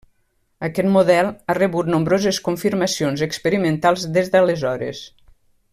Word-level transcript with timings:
Aquest 0.67 0.87
model 0.93 1.29
ha 1.31 1.55
rebut 1.57 1.91
nombroses 1.95 2.41
confirmacions 2.49 3.25
experimentals 3.29 4.07
des 4.17 4.33
d'aleshores. 4.37 5.05